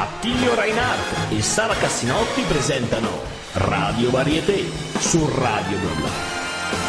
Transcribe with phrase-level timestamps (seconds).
[0.00, 3.20] Attilio Reinhardt e Sara Cassinotti presentano
[3.52, 4.64] Radio Varieté
[4.98, 6.39] su Radio Bla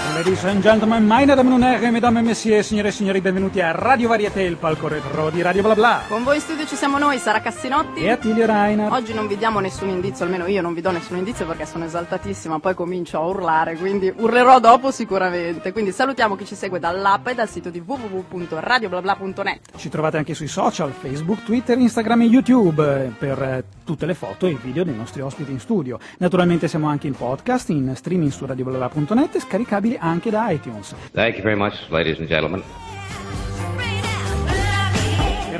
[0.10, 3.72] Ladies and gentlemen, meine Damen und Herren, mesdames et messieurs, signore e signori, benvenuti a
[3.72, 6.02] Radio Varieté, il palco retro di Radio Bla Bla.
[6.08, 8.02] Con voi in studio ci siamo noi, Sara Cassinotti.
[8.02, 8.94] E Attilio Reinhardt.
[8.94, 11.86] Oggi non vi diamo nessun indizio, almeno io non vi do nessun indizio perché sono
[11.86, 15.72] esaltatissima, poi comincio a urlare, quindi urlerò dopo sicuramente.
[15.72, 19.78] Quindi salutiamo chi ci segue dall'app e dal sito di www.radioblabla.net.
[19.78, 24.46] Ci trovate anche sui social, Facebook, Twitter, Instagram e YouTube per eh, tutte le foto
[24.46, 26.00] e i video dei nostri ospiti in studio.
[26.18, 30.94] Naturalmente siamo anche in podcast, in streaming su radioblabla.net e scaricabili anche da iTunes.
[31.14, 32.64] Thank you very much, ladies and gentlemen.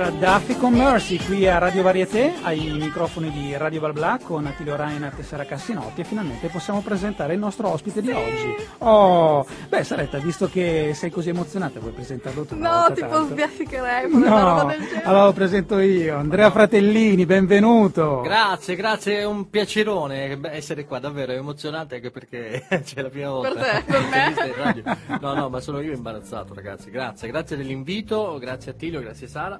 [0.02, 4.48] Era Duffy con Mercy qui a Radio Varieté, ai microfoni di Radio Bla Bla con
[4.48, 8.56] Attilio Reinhardt e Sara Cassinotti e finalmente possiamo presentare il nostro ospite di oggi.
[8.80, 12.58] Oh, beh Saretta, visto che sei così emozionata, vuoi presentarlo tu?
[12.58, 13.36] No, tipo tanto?
[13.36, 14.74] roba No,
[15.04, 18.22] allora lo presento io, Andrea Fratellini, benvenuto.
[18.22, 23.30] Grazie, grazie, è un piacerone essere qua, davvero, è emozionante anche perché c'è la prima
[23.30, 23.54] volta.
[23.54, 24.98] Per te, per me.
[25.22, 26.90] No, no, ma sono io imbarazzato, ragazzi.
[26.90, 29.60] Grazie, grazie dell'invito, grazie a Tilio, grazie Sara.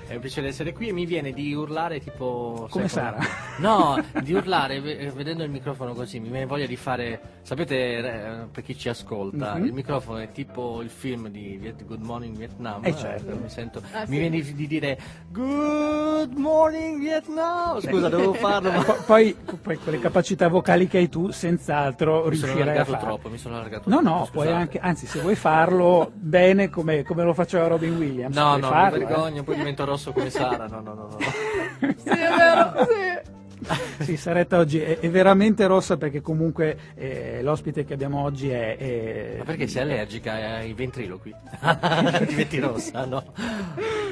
[0.11, 2.67] È un piacere essere qui e mi viene di urlare tipo...
[2.69, 3.17] Come Sara?
[3.59, 7.39] No, di urlare ve- vedendo il microfono così, mi viene voglia di fare...
[7.43, 9.65] Sapete, eh, per chi ci ascolta, Mhm.
[9.67, 12.83] il microfono è tipo il film di Viet- Good Morning Vietnam.
[12.83, 13.37] Eh, certo.
[13.41, 13.81] mi sento...
[13.93, 14.11] Ah, mi sì.
[14.19, 17.79] viene di, di dire Good Morning Vietnam!
[17.79, 18.83] Scusa, devo farlo, ma...
[18.83, 22.63] Po- Poi, poi con le capacità vocali che hai tu, senz'altro Mi sono riuscirai a
[22.63, 23.07] allargato farlo.
[23.07, 24.09] troppo, mi sono allargato No, troppo.
[24.09, 24.31] no, scusate.
[24.31, 28.67] puoi anche, anzi, se vuoi farlo bene come, come lo faceva Robin Williams, No, no,
[28.67, 29.05] farlo, mi eh.
[29.07, 30.67] vergogno, poi divento rosso come Sara.
[30.67, 31.17] No, no, no, no.
[31.19, 33.39] Sì, è vero, sì.
[34.01, 38.77] Sì, Saretta oggi è, è veramente rossa perché comunque eh, l'ospite che abbiamo oggi è...
[38.77, 41.33] è- Ma perché sei allergica ai ventriloqui?
[42.27, 43.23] Diventi rossa, no?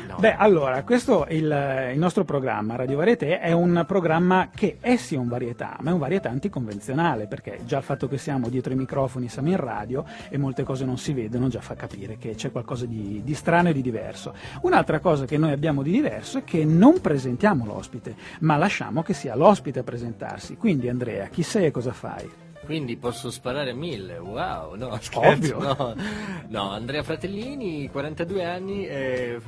[0.07, 0.17] No.
[0.19, 4.95] Beh, allora, questo è il, il nostro programma Radio Varieté è un programma che è
[4.95, 8.73] sì un varietà, ma è un varietà anticonvenzionale, perché già il fatto che siamo dietro
[8.73, 12.35] i microfoni, siamo in radio e molte cose non si vedono già fa capire che
[12.35, 14.33] c'è qualcosa di, di strano e di diverso.
[14.61, 19.13] Un'altra cosa che noi abbiamo di diverso è che non presentiamo l'ospite, ma lasciamo che
[19.13, 20.57] sia l'ospite a presentarsi.
[20.57, 22.29] Quindi Andrea, chi sei e cosa fai?
[22.69, 25.73] Quindi posso sparare a mille, wow, no, scherzo, Ovvio.
[25.75, 25.95] no.
[26.49, 29.39] No, Andrea Fratellini, 42 anni, e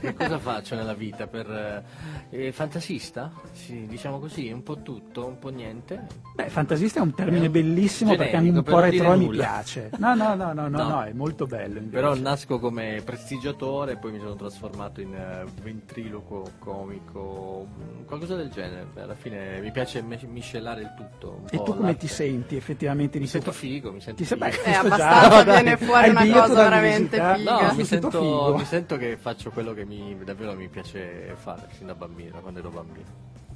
[0.00, 1.26] che cosa faccio nella vita?
[1.26, 1.84] Per,
[2.30, 3.30] eh, fantasista?
[3.52, 6.06] Sì, diciamo così, un po' tutto, un po' niente.
[6.34, 9.02] Beh, fantasista è un termine È un bellissimo perché generico, un per po' non dire
[9.02, 9.90] retro e mi piace.
[9.98, 10.88] No, no, no, no, no, No.
[10.88, 11.76] no, è molto bello.
[11.80, 11.94] invece.
[11.96, 17.66] Però nasco come prestigiatore, poi mi sono trasformato in eh, ventriloquo, comico,
[18.06, 18.86] qualcosa del genere.
[18.96, 21.40] Alla fine mi piace me- miscelare il tutto.
[21.40, 24.24] un E po' tu come ti senti effettivamente di Mi sento figo, mi sento Ti
[24.26, 24.50] sei- figo.
[24.50, 27.34] beh, Eh, questo abbastanza già- viene fuori una cosa veramente visita?
[27.36, 27.50] figa.
[27.52, 28.56] No, mi Tutto sento, figo.
[28.56, 32.58] mi sento che faccio quello che mi, davvero mi piace fare sin da bambino, quando
[32.60, 33.06] ero bambino.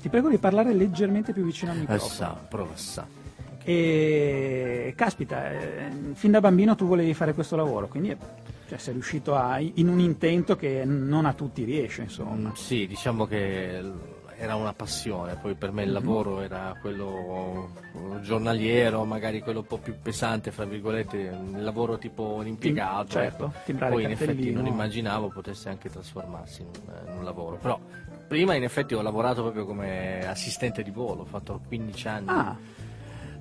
[0.01, 2.11] Ti prego di parlare leggermente più vicino al microfono.
[2.13, 3.07] sa, prova, sa.
[3.65, 8.17] E caspita, eh, fin da bambino tu volevi fare questo lavoro, quindi
[8.69, 12.49] cioè, sei riuscito a, in un intento che non a tutti riesce, insomma.
[12.51, 13.81] Mm, Sì, diciamo che
[14.39, 17.71] era una passione, poi per me il lavoro era quello
[18.23, 23.09] giornaliero, magari quello un po' più pesante, fra virgolette, il lavoro tipo un impiegato.
[23.09, 23.87] certo, ecco.
[23.89, 26.69] Poi in effetti non immaginavo potesse anche trasformarsi in,
[27.07, 27.57] in un lavoro.
[27.57, 27.81] Però
[28.29, 32.29] prima in effetti ho lavorato proprio come assistente di volo, ho fatto 15 anni.
[32.29, 32.57] Ah,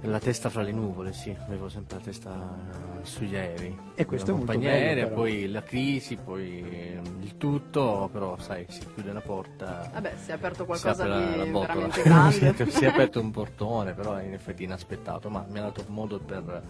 [0.01, 2.55] La testa fra le nuvole, sì, avevo sempre la testa
[3.01, 3.75] eh, sugli aerei.
[3.95, 8.07] E questo è La molto compagnia bello, aerea, poi la crisi, poi eh, il tutto,
[8.13, 9.89] però sai, si chiude la porta.
[9.91, 11.87] Vabbè, si è aperto qualcosa apre la- la di botola.
[11.87, 12.71] veramente si, è, grande.
[12.71, 16.61] si è aperto un portone, però in effetti inaspettato, ma mi ha dato modo per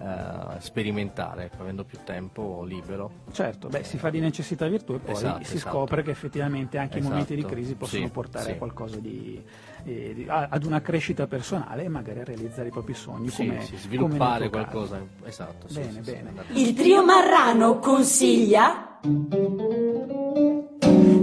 [0.00, 3.10] eh, sperimentare, ecco, avendo più tempo libero.
[3.32, 5.74] certo, beh, si fa di necessità virtù e poi Esatto, si esatto.
[5.76, 8.58] scopre che effettivamente anche i momenti di Esatto, crisi possono sì, portare a sì.
[8.58, 9.42] qualcosa di,
[9.88, 13.60] eh, a- ad una crescita personale e magari a realizzare i propri sogni Sì, come,
[13.62, 14.50] sì, come sviluppare caso.
[14.50, 15.06] qualcosa.
[15.24, 16.32] Esatto, sì, Bene, sì, bene.
[16.52, 18.98] Il trio Marrano consiglia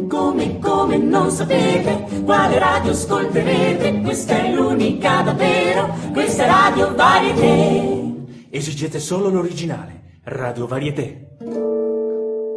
[0.08, 8.04] come come non sapete quale radio ascolterete questa è l'unica davvero questa è Radio Varieté
[8.50, 10.20] Esigete solo l'originale.
[10.24, 11.25] Radio Varieté.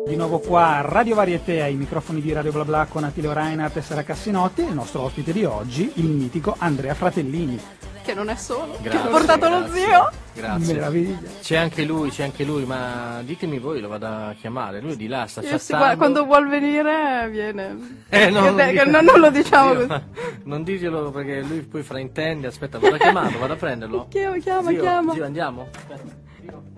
[0.08, 3.76] Di nuovo qua a Radio Varieté ai microfoni di Radio Bla Bla con Attilio Reinhardt
[3.76, 7.60] e Sara Cassinotti e il nostro ospite di oggi, il mitico Andrea Fratellini.
[8.02, 9.80] Che non è solo, che Grazie, ha portato lo grazie.
[9.84, 10.10] zio.
[10.34, 10.74] Grazie.
[10.74, 11.18] Meraviglia.
[11.42, 14.80] C'è anche lui, c'è anche lui, ma ditemi voi, lo vado a chiamare.
[14.80, 15.84] Lui è di là, sta Io si chattando.
[15.84, 18.04] guarda- quando vuol venire viene.
[18.08, 20.02] Eh, no, Che- non, che dico- non- non lo diciamo Zio, così.
[20.44, 22.46] Non dirglielo perché lui poi fraintende.
[22.46, 24.06] Aspetta, vado a chiamarlo, vado a prenderlo.
[24.08, 25.12] Chiama, chiama, Zio, chiama.
[25.12, 25.68] Zio, andiamo?
[25.76, 26.26] Aspetta.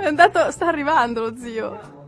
[0.03, 1.99] È andato, sta arrivando lo zio.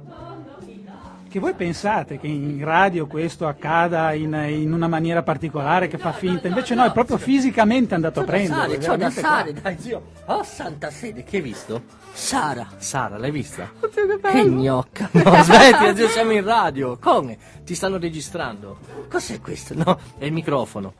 [1.33, 6.13] Che voi pensate che in radio questo accada in, in una maniera particolare che fa
[6.13, 9.61] finta, invece no, è proprio fisicamente andato a C'ho sale, è c'ho da qua.
[9.63, 10.03] dai zio.
[10.27, 11.85] Oh santa sede, che hai visto?
[12.13, 12.67] Sara.
[12.77, 13.71] Sara, l'hai vista?
[13.81, 14.61] Oddio, che Che bello.
[14.61, 15.09] gnocca.
[15.13, 16.99] No, smetti, zio, siamo in radio.
[16.99, 17.39] Come?
[17.65, 18.79] Ti stanno registrando.
[19.11, 19.73] Cos'è questo?
[19.75, 20.93] No, è il microfono.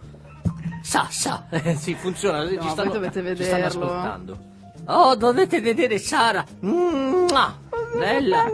[0.81, 1.45] Sa, sa.
[1.53, 2.49] Eh, sì, funziona.
[2.49, 3.85] ci voi stanno, dovete ci stanno vederlo.
[3.85, 4.39] ascoltando.
[4.87, 6.43] Oh, dovete vedere Sara.
[6.61, 7.61] Mua.
[7.97, 8.53] Bella.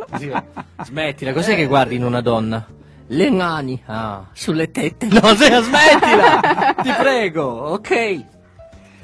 [0.85, 2.67] Smettila, cos'è che guardi in una donna?
[3.11, 3.81] Le mani.
[3.87, 5.07] Ah, sulle tette.
[5.07, 6.75] No, zio, smettila.
[6.83, 8.25] Ti prego, ok.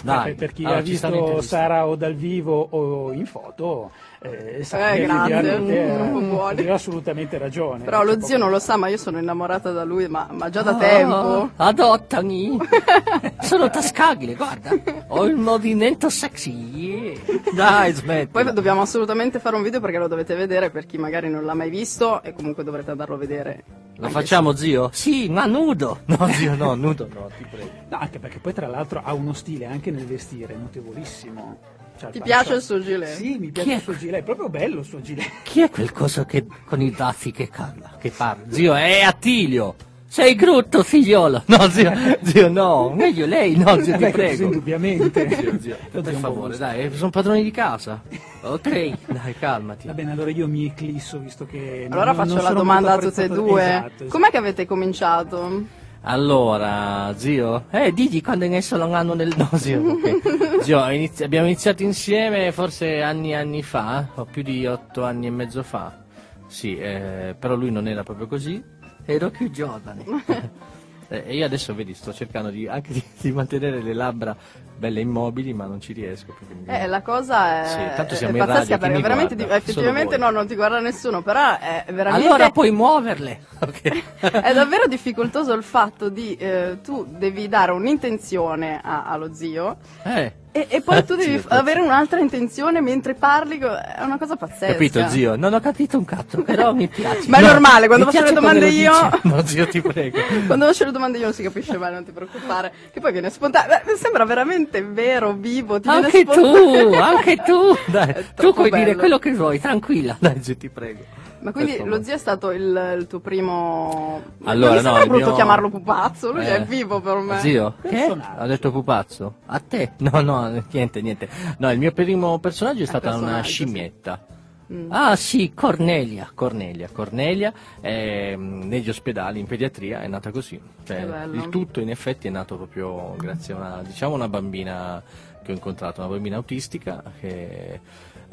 [0.03, 1.41] Dai, Eh, per chi allora, ha visto.
[1.41, 3.91] Sara o dal vivo o in foto,
[4.25, 6.53] eh, sa Eh, mm, troppo buoni.
[6.61, 7.85] aveva assolutamente ragione.
[7.85, 10.49] Però lo poco zio non lo sa, ma io sono innamorata da lui, ma, ma
[10.49, 11.51] già da Oh, tempo.
[11.57, 12.59] Adottami.
[13.43, 14.71] Sono tascabile, guarda.
[15.09, 17.21] Ho il movimento sexy.
[17.53, 18.29] Dai, smetti.
[18.33, 21.55] Poi dobbiamo assolutamente fare un video perché lo dovete vedere per chi magari non l'ha
[21.55, 23.65] mai visto e comunque dovrete andarlo a vedere.
[23.97, 24.89] Lo facciamo, zio?
[24.93, 26.01] Sì, ma nudo.
[26.17, 27.69] No, zio, no, nudo no, ti prego.
[27.91, 31.59] No, anche perché poi tra l'altro ha uno stile anche nel vestire notevolissimo.
[31.99, 33.15] Cioè, Ti piace il suo gilet?
[33.17, 33.75] Sì, mi Chi piace è?
[33.77, 35.29] il suo gilet, è proprio bello il suo gilet.
[35.45, 37.97] Chi è quel coso che con i baffi che parla?
[37.99, 38.45] Che parla?
[38.49, 39.75] Zio, è Attilio.
[40.07, 41.43] Sei brutto, figliolo.
[41.47, 41.93] No, zio,
[42.23, 42.93] zio, no.
[42.95, 44.43] Meglio lei, no, zio, ti Beh, così prego.
[44.45, 45.29] indubbiamente.
[45.35, 48.01] Zio, zio, per favore, dai, sono padroni di casa.
[48.43, 49.89] Ok, dai, calmati.
[49.89, 51.89] Va bene, allora io mi eclisso visto che...
[51.91, 53.63] Allora non- faccio non la domanda a tutte e due.
[53.63, 54.05] Esatto, esatto.
[54.07, 55.63] Com'è che avete cominciato?
[56.07, 59.81] Allora, zio, eh, digli quando hai messo un anno nel no, zio.
[59.81, 60.61] ok.
[60.63, 65.27] Zio, inizi- abbiamo iniziato insieme forse anni e anni fa, o più di otto anni
[65.27, 66.03] e mezzo fa.
[66.47, 68.63] Sì, eh, però lui non era proprio così,
[69.07, 70.05] ero più giovane.
[71.09, 74.37] Eh, E io adesso, vedi, sto cercando di, anche di, di mantenere le labbra
[74.77, 76.35] belle immobili, ma non ci riesco.
[76.39, 79.35] Perché mi- Eh, la cosa è, Sì, tanto è siamo in pazzesca radio, perché veramente
[79.37, 79.55] guarda?
[79.61, 83.41] ti- effettivamente no, non ti guarda nessuno, però è veramente Allora puoi muoverle.
[83.61, 84.21] ok?
[84.43, 90.33] è davvero difficoltoso il fatto di eh, tu devi dare un'intenzione a- allo zio Eh.
[90.57, 94.73] E, e poi tu devi avere un'altra intenzione mentre parli, è una cosa pazzesca.
[94.73, 95.35] Capito zio?
[95.35, 97.29] Non ho capito un cazzo, però mi piace.
[97.29, 99.21] Ma è normale, quando faccio le domande io-.
[99.23, 100.19] No zio ti prego.
[100.47, 102.73] Quando faccio le domande io non si capisce mai, non ti preoccupare.
[102.93, 103.81] Che poi viene spontaneo.
[103.85, 105.81] Beh, sembra veramente vero, vivo.
[105.81, 107.77] Ti Anche tu, anche tu.
[107.91, 108.99] Dai, tu puoi dire bello.
[108.99, 110.17] quello che vuoi, tranquilla.
[110.21, 111.24] Dai zio ti prego.
[111.45, 114.23] Ma quindi lo zio è stato il, il tuo primo.
[114.45, 116.57] Allora, non no, il brutto mio- chiamarlo pupazzo, lui Eh.
[116.57, 117.39] è vivo per me.
[117.41, 117.89] Zio, che?
[117.91, 118.41] Personaggio.
[118.41, 119.35] Ha detto pupazzo?
[119.47, 119.93] A te?
[120.05, 121.29] No, no, niente, niente.
[121.59, 124.27] No, il mio primo personaggio è stata una scimmietta.
[124.73, 124.91] Mm.
[124.91, 127.53] Ah sì, Cornelia, Cornelia, Cornelia
[127.83, 130.59] ehm, negli ospedali in pediatria è nata così.
[130.85, 135.03] Cioè, il tutto in effetti è nato proprio grazie a una, diciamo una bambina
[135.43, 137.81] che ho incontrato, una bambina autistica che eh,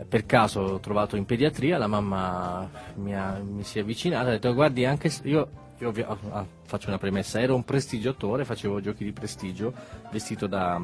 [0.07, 4.29] per caso ho trovato in pediatria, la mamma mi, ha- mi si è avvicinata e
[4.29, 8.45] ha detto guardi anche se io, io ovvia- ah, faccio una premessa, ero un prestigiatore,
[8.45, 9.73] facevo giochi di prestigio
[10.11, 10.81] vestito da,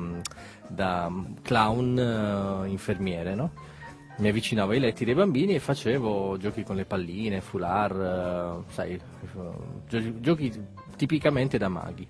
[0.68, 1.12] da
[1.42, 3.52] clown eh, infermiere, no?
[4.18, 8.00] mi avvicinavo ai letti dei bambini e facevo giochi con le palline, foulard,
[8.68, 9.00] eh, sai,
[9.88, 10.52] gio- giochi
[10.96, 12.08] tipicamente da maghi.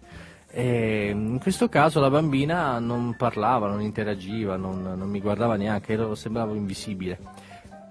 [0.58, 5.94] E in questo caso la bambina non parlava, non interagiva, non, non mi guardava neanche,
[5.94, 7.20] ero, sembravo invisibile.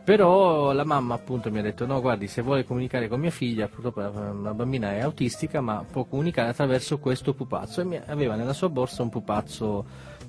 [0.03, 3.69] Però la mamma appunto mi ha detto no guardi se vuole comunicare con mia figlia,
[3.69, 8.35] purtroppo la la bambina è autistica ma può comunicare attraverso questo pupazzo e mi- aveva
[8.35, 9.85] nella sua borsa un pupazzo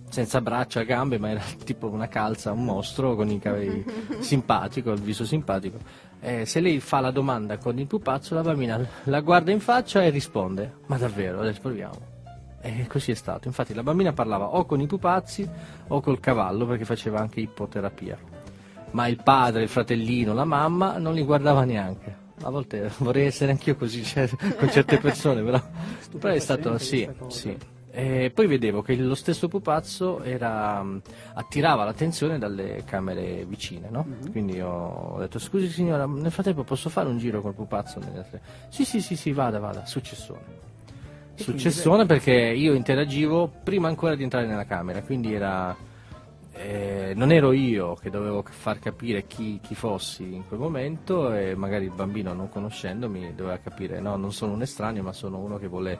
[0.07, 3.83] senza braccia, gambe ma era tipo una calza, un mostro con i capelli
[4.21, 5.79] simpatico, il viso simpatico.
[6.19, 10.03] Eh, se lei fa la domanda con il pupazzo la bambina la guarda in faccia
[10.03, 12.16] e risponde ma davvero adesso proviamo.
[12.61, 15.47] E così è stato, infatti la bambina parlava o con i pupazzi
[15.87, 18.17] o col cavallo perché faceva anche ippoterapia
[18.91, 22.25] ma il padre, il fratellino, la mamma non li guardava neanche.
[22.41, 25.61] A volte vorrei essere anch'io così cioè, con certe persone, però,
[26.19, 27.57] però è stato sì, sì.
[27.89, 31.01] E poi vedevo che lo stesso pupazzo era, mh,
[31.33, 34.05] attirava l'attenzione dalle camere vicine, no?
[34.07, 34.31] Mhm.
[34.31, 37.99] Quindi ho detto scusi signora, nel frattempo posso fare un giro col pupazzo?
[37.99, 40.66] nelle altre-" Sì, sì, sì, sì, vada, vada, successone.
[41.37, 45.75] Successone perché io interagivo prima ancora di entrare nella camera, quindi era
[46.53, 51.53] eh, non ero io che dovevo far capire chi, chi fossi in quel momento e
[51.55, 55.57] magari il bambino non conoscendomi doveva capire no, non sono un estraneo ma sono uno
[55.59, 55.99] che vuole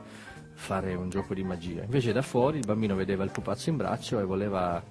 [0.54, 1.84] fare un gioco di magia.
[1.84, 4.82] Invece da fuori il bambino vedeva il pupazzo in braccio e voleva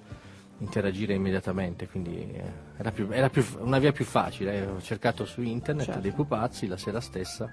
[0.59, 2.41] interagire immediatamente, quindi eh,
[2.77, 4.53] era, più- era più- una via più facile.
[4.55, 4.65] eh.
[4.65, 5.99] Ho cercato su internet Certo.
[6.01, 7.51] dei pupazzi la sera stessa.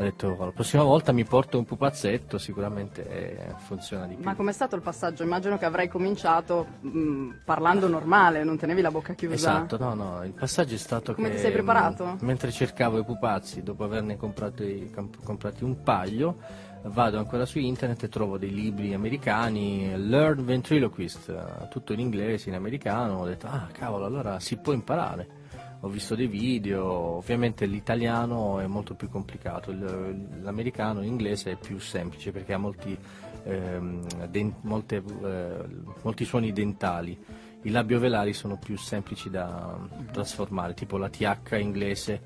[0.00, 4.24] Ho detto la prossima volta mi porto un pupazzetto, sicuramente eh, funziona di più.
[4.24, 5.22] Ma com'è stato il passaggio?
[5.22, 9.34] Immagino che avrai cominciato mh, parlando normale, non tenevi la bocca chiusa.
[9.34, 11.34] Esatto, no, no, il passaggio è stato Come che...
[11.34, 12.06] ti sei preparato?
[12.06, 14.90] mh, Mentre cercavo i pupazzi, dopo averne comprati,
[15.22, 16.38] comprati un paio,
[16.84, 22.48] vado ancora su internet e trovo dei libri americani, Learn Ventriloquist, eh, tutto in inglese,
[22.48, 25.39] in americano, ho detto, ah cavolo, allora si può imparare.
[25.82, 32.32] Ho visto dei video, ovviamente l'italiano è molto più complicato, l'americano, l'inglese è più semplice
[32.32, 32.96] perché ha molti,
[33.44, 35.64] ehm, den- molte, eh,
[36.02, 37.18] molti suoni dentali.
[37.62, 39.78] I labiovelari sono più semplici da
[40.12, 42.20] trasformare, tipo la TH inglese,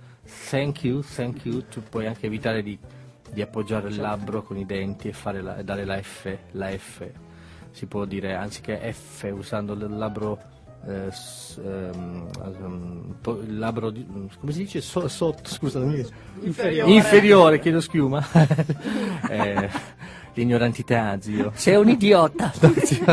[0.50, 2.76] thank you, thank you, tu puoi anche evitare di,
[3.32, 7.08] di appoggiare il labbro con i denti e fare la- dare la F, la F,
[7.70, 10.40] si può dire anziché F usando il labbro,
[10.86, 14.06] eh, s- ehm, ehm, po- labbro, di-
[14.40, 14.80] come si dice?
[14.80, 16.04] So- sotto, scusami,
[16.42, 16.90] Inferiore.
[16.92, 18.24] inferiore, chiedo schiuma.
[19.30, 19.70] eh,
[20.34, 21.52] l'ignorantità, zio.
[21.54, 22.52] Sei un idiota.
[22.60, 23.04] No, zio.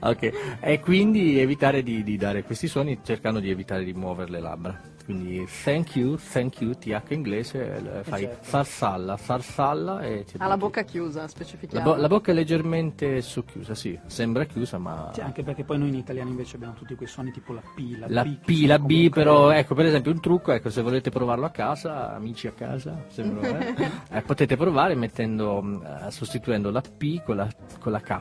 [0.00, 4.40] ok, e quindi evitare di, di dare questi suoni cercando di evitare di muovere le
[4.40, 4.80] labbra.
[5.04, 8.44] Quindi thank you, thank you, TH inglese, eh, fai certo.
[8.48, 11.90] sarsalla, sarsalla e ti Ha la bocca chiusa, La, specifichiamo.
[11.94, 15.10] bo- la bocca è leggermente socchiusa, sì, sembra chiusa ma...
[15.12, 17.96] Sì, anche perché poi noi in italiano invece abbiamo tutti quei suoni tipo la P,
[17.98, 18.36] la, La B.
[18.44, 21.50] P, la B, comunque- però ecco per esempio un trucco, ecco se volete provarlo a
[21.50, 27.22] casa, amici a casa, sembra, eh, eh, potete provare mettendo, mh, eh, sostituendo la P
[27.24, 27.48] con la,
[27.80, 28.20] con la K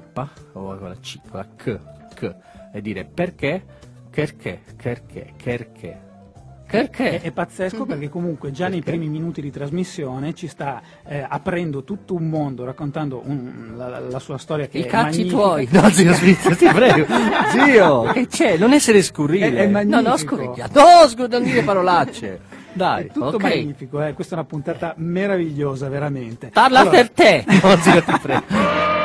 [0.53, 1.79] o con la C, con la K,
[2.15, 2.35] K
[2.73, 3.63] e dire perché,
[4.09, 6.09] perché, perché, perché,
[6.71, 7.21] perché.
[7.21, 8.97] è pazzesco perché comunque già nei Perché?
[8.97, 14.19] primi minuti di trasmissione ci sta eh, aprendo tutto un mondo, raccontando un- la, la
[14.19, 15.41] sua storia che I è cazzi magnifica.
[15.41, 17.05] tuoi, no zio Smith, ti prego,
[17.49, 20.35] zio, che c'è, non essere scurrile, È- è no, no, magnifico.
[20.35, 22.39] scuriglia, no, scu- non dire parolacce,
[22.73, 23.41] dai, È tutto ok.
[23.43, 26.47] magnifico, eh, questa è una puntata meravigliosa, veramente.
[26.53, 29.00] Parla Allora, per te, no zio ti prego.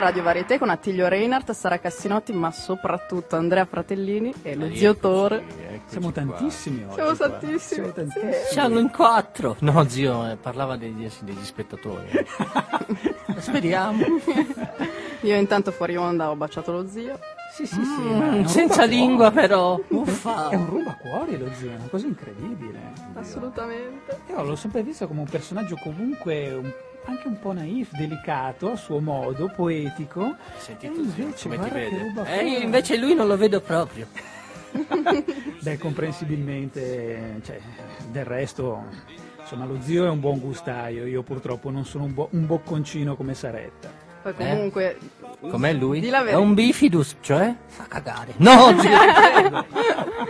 [0.00, 5.44] Radio Varieté con Attilio Reinhardt, Sara Cassinotti, ma soprattutto Andrea Fratellini e lo zio Tore.
[5.86, 6.94] Siamo tantissimi oggi.
[6.94, 7.28] Siamo qua.
[7.28, 8.32] tantissimi, Siamo tantissimi.
[8.50, 9.56] Siamo in quattro.
[9.60, 12.08] No, zio, eh, parlava degli, degli spettatori.
[13.36, 14.02] Speriamo.
[15.22, 17.18] Io intanto fuori onda ho baciato lo zio.
[17.54, 18.08] Sì, sì, sì.
[18.08, 19.76] è Mm, senza lingua però.
[19.78, 20.48] È Uffa.
[20.52, 22.78] un rubacuori lo zio, è una cosa incredibile.
[23.14, 24.20] Assolutamente.
[24.30, 26.72] Io l'ho sempre visto come un personaggio comunque un-
[27.10, 30.36] anche un po' naif, delicato a suo modo, poetico.
[30.56, 32.12] Senti E tu, zio, invece, come ti vede?
[32.26, 34.06] Eh, io invece lui non lo vedo proprio.
[35.60, 37.60] Beh, comprensibilmente, cioè,
[38.10, 38.84] del resto,
[39.40, 43.16] insomma, lo zio è un buon gustaio, io purtroppo non sono un, bo- un bocconcino
[43.16, 43.90] come Saretta.
[44.22, 44.98] Poi comunque...
[45.48, 46.00] Com'è lui?
[46.00, 47.54] Di la È un bifidus, cioè?
[47.66, 48.34] Fa cagare.
[48.36, 48.90] No, zio.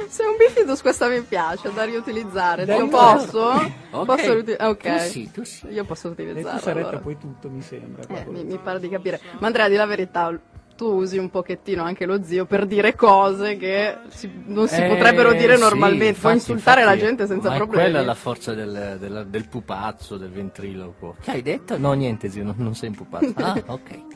[0.08, 2.64] Se è un bifidus questa mi piace, da riutilizzare.
[2.64, 3.48] Io posso?
[3.90, 4.04] Ok.
[4.04, 4.70] Posso riutilizzare?
[4.70, 4.82] Ok.
[4.96, 5.66] Tu sì, tu sì.
[5.68, 6.60] Io posso E tu utilizzarlo.
[6.60, 7.02] Saretta allora.
[7.02, 8.02] poi tutto, mi sembra.
[8.08, 9.20] Eh, mi, mi pare di capire.
[9.38, 10.32] Ma Andrea, di la verità,
[10.76, 14.86] tu usi un pochettino anche lo zio per dire cose che si- non si Eh,
[14.88, 15.96] potrebbero dire sì, normalmente.
[15.98, 17.82] Puoi infatti, insultare infatti, la gente senza ma problemi.
[17.84, 21.16] quella è la forza del, del- del pupazzo, del ventriloquo.
[21.20, 21.76] Che hai detto?
[21.76, 23.32] No, niente, zio, non, non sei un pupazzo.
[23.42, 24.09] Ah, ok.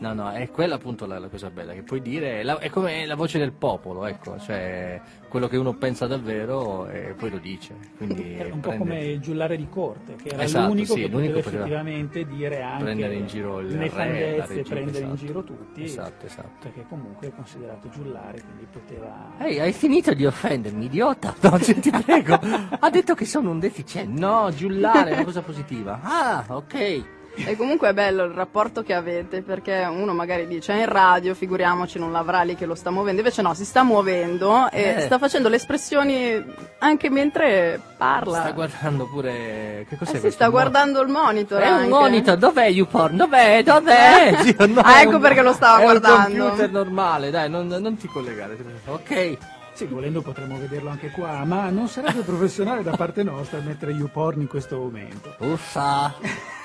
[0.00, 2.70] No, no, è quella appunto la, la cosa bella che puoi dire, è, la- è
[2.70, 7.36] come la voce del popolo, ecco, cioè quello che uno pensa davvero e poi lo
[7.38, 7.74] dice.
[7.98, 11.08] Quindi È un po' prende- come Giullare di Corte, che era Esatto, l'unico sì, che
[11.08, 15.26] l'unico poteva poteva effettivamente dire anche prendere in giro il nefandezze, regina, prendere in esatto.
[15.26, 16.48] giro tutti, Esatto, esatto.
[16.60, 19.32] perché comunque è considerato giullare, quindi poteva...
[19.38, 21.34] Ehi, hai finito di offendermi, idiota?
[21.42, 22.38] No, cioè, ti prego.
[22.78, 24.18] Ha detto che sono un deficiente.
[24.18, 26.00] No, giullare è una cosa positiva.
[26.02, 27.04] Ah, ok.
[27.34, 31.34] E comunque è bello il rapporto che avete perché uno magari dice è in radio,
[31.34, 35.00] figuriamoci, non l'avrà lì che lo sta muovendo, invece no, si sta muovendo e Eh.
[35.02, 36.44] sta facendo le espressioni
[36.80, 38.40] anche mentre parla.
[38.40, 39.86] Sta guardando pure.
[39.88, 40.30] Che cos'è Eh questo?
[40.30, 41.60] sta Mo- guardando il monitor.
[41.60, 41.88] È un anche.
[41.88, 43.16] monitor, dov'è YouPorn?
[43.16, 43.62] Dov'è?
[43.62, 44.34] Dov'è?
[44.42, 46.32] Zio, no, Ah, è ecco un- perché lo stava è guardando.
[46.34, 48.56] un computer normale, dai, non, non ti collegare.
[48.86, 49.36] Ok.
[49.72, 54.40] Sì, volendo potremmo vederlo anche qua, ma non sarebbe professionale da parte nostra mettere YouPorn
[54.42, 55.34] in questo momento.
[55.38, 56.12] Uffa.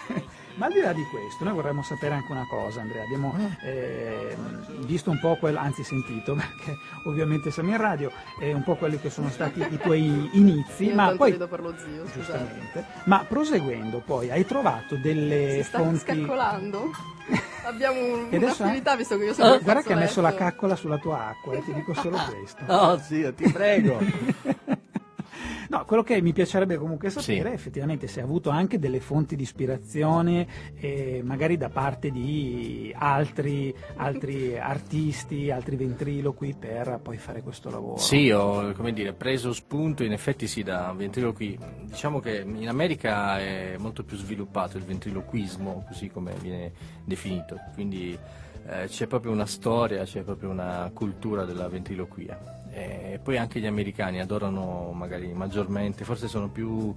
[0.55, 3.03] Ma al di là di questo, noi vorremmo sapere anche una cosa, Andrea.
[3.03, 8.09] Abbiamo ehm, visto un po' quello, anzi sentito, perché ovviamente siamo in radio,
[8.39, 11.75] eh, un po' quelli che sono stati i tuoi inizi, Io ma poi per lo
[11.77, 12.13] zio, scusate.
[12.13, 12.85] giustamente.
[13.05, 16.91] Ma proseguendo poi hai trovato delle Si sta fonti scaccolando?
[17.65, 18.97] Abbiamo un'affinità eh?
[18.97, 21.63] visto che io sono Oh, guarda che ha messo la caccola sulla tua acqua, eh,
[21.63, 22.63] ti dico solo questo.
[22.67, 24.00] No, zio, ti prego.
[25.69, 29.36] No, quello che mi piacerebbe comunque sapere è effettivamente se ha avuto anche delle fonti
[29.36, 37.41] di ispirazione, eh, magari da parte di altri, altri artisti, altri ventriloqui per poi fare
[37.41, 37.98] questo lavoro.
[37.98, 41.57] Sì, ho come dire, preso spunto in effetti sì da ventriloqui.
[41.84, 46.72] Diciamo che in America è molto più sviluppato il ventriloquismo, così come viene
[47.03, 48.17] definito, quindi
[48.67, 52.54] eh, c'è proprio una storia, c'è proprio una cultura della ventriloquia.
[52.77, 56.94] E poi anche gli americani adorano magari maggiormente, forse sono più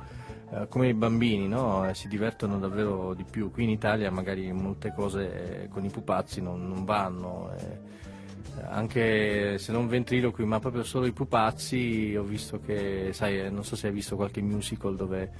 [0.50, 1.88] eh, come i bambini, no?
[1.88, 3.52] Eh, si divertono davvero di più.
[3.52, 7.52] Qui in Italia magari molte cose eh, con i pupazzi non, non vanno.
[7.56, 7.96] eh,
[8.68, 13.64] anche se non ventriloqui, ma proprio solo i pupazzi, ho visto che, sai, eh, non
[13.64, 15.30] so se hai visto qualche musical dove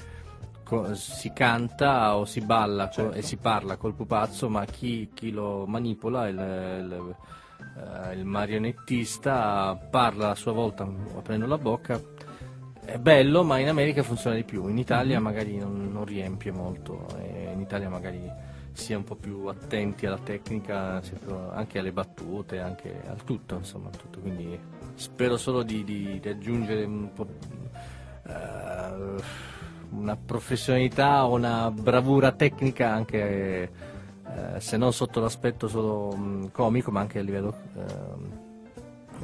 [0.93, 3.13] si canta o si balla Certo.
[3.17, 7.17] e si parla col pupazzo, ma chi, chi lo manipola, il, il-
[7.79, 12.01] eh, il marionettista, parla a sua volta aprendo la bocca.
[12.85, 17.07] È bello, ma in America funziona di più, in Italia magari non, non riempie molto,
[17.21, 18.31] in Italia magari
[18.73, 21.03] si è un po' più attenti alla tecnica,
[21.51, 24.21] anche alle battute, anche al tutto, insomma, tutto.
[24.21, 24.59] Quindi
[24.95, 27.27] spero solo di, di- di aggiungere un po'
[28.27, 29.23] eh,
[29.91, 33.71] una professionalità, una bravura tecnica anche
[34.57, 38.47] eh, se non sotto l'aspetto solo mh, comico, ma anche a livello ehm,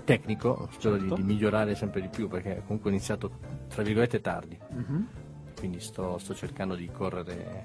[0.04, 1.14] tecnico, spero di, Certo.
[1.16, 3.30] di migliorare sempre di più perché comunque ho iniziato
[3.68, 5.06] tra virgolette tardi, Mhm.
[5.58, 7.62] quindi sto, sto cercando di correre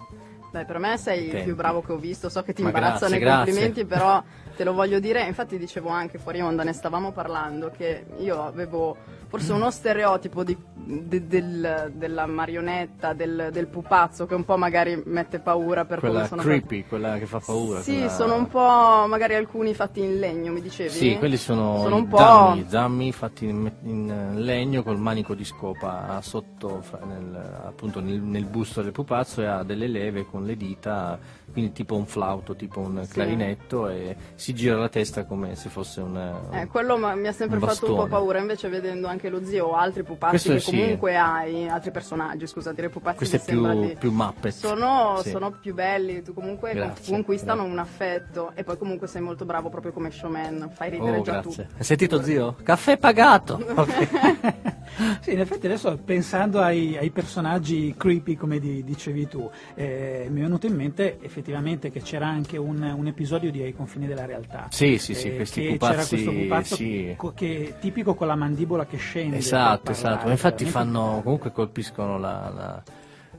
[0.51, 3.15] Dai, per me sei il più bravo che ho visto, so che ti Ma imbarazzano
[3.15, 3.53] grazie, i grazie.
[3.53, 4.24] complimenti, però
[4.56, 8.96] te lo voglio dire, infatti dicevo anche fuori onda, ne stavamo parlando, che io avevo
[9.27, 15.00] forse uno stereotipo di- de- del- della marionetta, del, del pupazzo, che un po' magari
[15.06, 17.82] mette paura per quella come sono creepy, quella che fa paura.
[17.82, 20.89] Sì, quella- sono un po' magari alcuni fatti in legno, mi dicevi?
[20.89, 22.18] Sì, quelli sono, Sono un po'...
[22.18, 28.46] zammi, zammi fatti in, in legno col manico di scopa sotto, nel, appunto nel, nel
[28.46, 31.20] busto del pupazzo e ha delle leve con le dita,
[31.51, 33.12] quindi tipo un flauto, tipo un Sì.
[33.13, 36.18] clarinetto e si gira la testa come se fosse un...
[36.51, 39.44] Eh, quello ma- mi ha sempre un fatto un po' paura, invece vedendo anche lo
[39.44, 40.72] zio o altri pupazzi Questo che sì.
[40.72, 44.51] comunque hai, altri personaggi, scusa, dire pupazzi sembra più, di- più Muppet.
[44.53, 45.29] Sono, Sì.
[45.29, 47.72] sono più belli, tu comunque Grazie, conquistano grazie.
[47.72, 51.39] un affetto e poi comunque sei molto bravo proprio come showman, fai ridere Oh, già
[51.41, 51.65] grazie.
[51.68, 51.74] tu.
[51.77, 52.56] Hai sentito zio?
[52.63, 53.58] Caffè pagato!
[53.79, 54.77] Ok.
[55.22, 60.39] Sì, in effetti adesso pensando ai, ai personaggi creepy come di- dicevi tu, eh, mi
[60.39, 64.25] è venuto in mente effettivamente che c'era anche un, un episodio di Ai confini della
[64.25, 64.67] realtà.
[64.69, 67.13] Sì, sì, sì, Eh, questi pupazzi, c'era questo pupazzo sì.
[67.17, 69.38] co- che è tipico con la mandibola che scende.
[69.38, 72.84] Esatto, esatto, ma infatti fanno, comunque colpiscono la, la-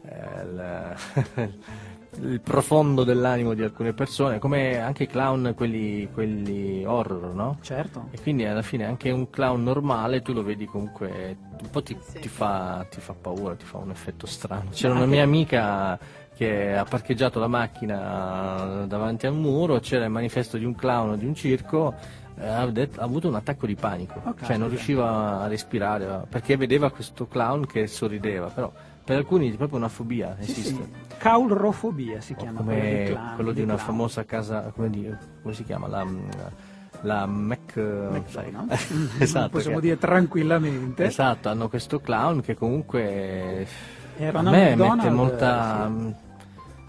[0.02, 0.96] eh, la-
[2.22, 7.58] il profondo dell'animo di alcune persone, come anche i clown, quelli, quelli horror, no?
[7.62, 8.08] Certo.
[8.10, 11.96] E quindi alla fine anche un clown normale tu lo vedi comunque, un po' ti,
[12.00, 12.18] Sì.
[12.20, 14.70] ti fa, ti fa paura, ti fa un effetto strano.
[14.72, 15.98] C'era una mia amica
[16.34, 21.26] che ha parcheggiato la macchina davanti al muro, c'era il manifesto di un clown di
[21.26, 21.94] un circo,
[22.38, 26.24] eh, ha, det- ha avuto un attacco di panico, Oh, cioè non riusciva a respirare
[26.28, 28.72] perché vedeva questo clown che sorrideva, però
[29.10, 30.70] per alcuni è proprio una fobia, Sì, esiste.
[30.74, 30.88] sì.
[31.18, 33.86] Caulrofobia si O chiama quella dei come clown, quello di una clown.
[33.86, 35.86] famosa casa, come, dire, come si chiama?
[35.88, 36.06] La,
[37.02, 37.76] la Mac...
[37.76, 38.90] McDonald's.
[39.18, 41.04] esatto, Possiamo che- dire tranquillamente.
[41.04, 43.66] Esatto, hanno questo clown che comunque
[44.16, 46.14] Era a me McDonald's, mette molta sì.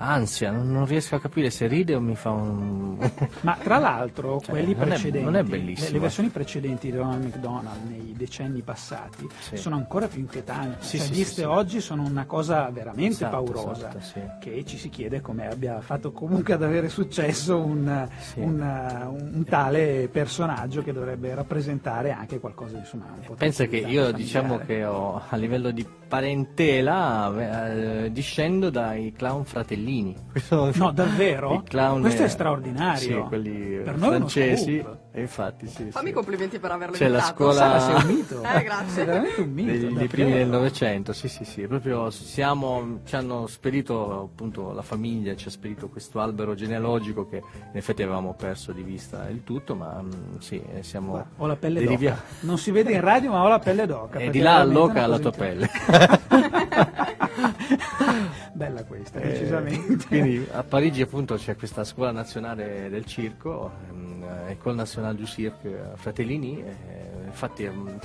[0.01, 2.97] Ansia, non, non riesco a capire se ride o mi fa un...
[3.41, 5.89] Ma tra l'altro Cioè, quelli non è- precedenti, non è le- bellissimo.
[5.91, 9.57] le versioni precedenti di Ronald McDonald nei decenni passati Sì.
[9.57, 13.95] sono ancora più inquietanti, Sì, cioè, sì, viste oggi sono una cosa veramente Esatto, paurosa
[13.97, 19.43] esatto, che ci si chiede come abbia fatto comunque ad avere successo un, un, un
[19.45, 24.57] tale personaggio che dovrebbe rappresentare anche qualcosa di insomma un po' Pensa che io diciamo
[24.57, 24.79] familiare.
[24.79, 27.71] che ho, a livello di parentela
[28.03, 30.13] eh, discendo dai clown fratellini.
[30.29, 31.63] Questo- No, davvero?
[31.63, 32.99] Clown, Questo è eh, straordinario.
[33.23, 33.51] Sì, quelli
[33.83, 34.85] Per noi è uno francesi.
[35.11, 35.15] Scoop.
[35.15, 36.13] E infatti, sì, Fammi sì.
[36.13, 37.35] complimenti per averlo C'è la invitato.
[37.35, 38.43] scuola- Sara, sei un mito.
[38.43, 38.93] Eh, grazie.
[38.93, 39.71] Sei veramente un mito.
[39.71, 44.81] dei, dei primi del Novecento, sì, sì, sì, proprio siamo, ci hanno spedito appunto la
[44.81, 49.43] famiglia, ci ha spedito questo albero genealogico che in effetti avevamo perso di vista il
[49.43, 52.21] tutto, ma mm, sì, eh, siamo Guarda, Ho la pelle d'oca.
[52.41, 54.15] Non si vede in radio, ma ho la pelle d'oca.
[54.15, 55.69] E perché di là alloca è la tua pelle.
[58.53, 60.05] Bella questa, Eh, decisamente.
[60.07, 65.69] quindi a Parigi appunto c'è questa scuola nazionale del circo, ehm, École Nationale du Cirque
[65.93, 67.99] eh, Fratellini, eh, infatti ehm,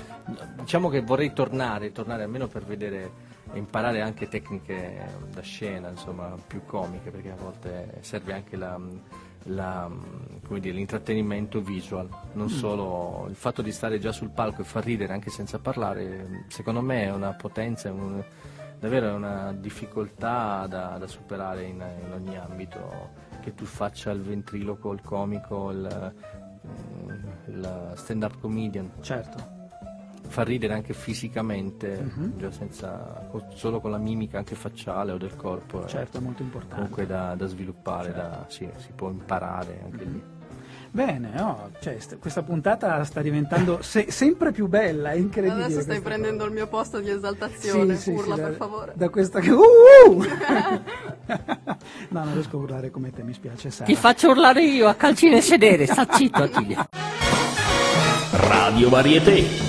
[0.61, 6.35] diciamo che vorrei tornare, tornare almeno per vedere e imparare anche tecniche da scena, insomma,
[6.47, 8.77] più comiche, perché a volte serve anche la,
[9.45, 10.03] la, mm,
[10.47, 14.85] come dire, l'intrattenimento visual, non solo il fatto di stare già sul palco e far
[14.85, 18.23] ridere anche senza parlare, secondo me è una potenza, un-
[18.79, 23.11] davvero è una difficoltà da, da superare in, in ogni ambito,
[23.41, 26.15] che tu faccia il ventriloquo, il comico, il,
[26.67, 27.11] mm,
[27.47, 29.55] il stand-up comedian, Certo.
[30.29, 32.05] far ridere anche fisicamente,
[32.37, 35.85] già senza, co- solo con la mimica anche facciale o del corpo.
[35.85, 36.75] è Certo, è molto importante.
[36.75, 40.23] Comunque da, da sviluppare, da- sì, si può imparare anche lì.
[40.97, 45.65] Bene, no, cioè, st- questa puntata sta diventando se- sempre più bella, è incredibile.
[45.65, 46.49] Adesso stai prendendo cosa.
[46.49, 47.97] il mio posto di esaltazione.
[47.97, 48.93] Sì, sì, Urla sì, per da, favore.
[48.97, 49.51] Da questa che...
[49.51, 50.25] Uh, uh!
[52.09, 53.71] no, non riesco a urlare come te, mi spiace.
[53.71, 53.85] Sara.
[53.85, 56.89] Ti faccio urlare io a calci nel sedere, sta zitto Attilio.
[58.31, 59.66] Radio Varieté.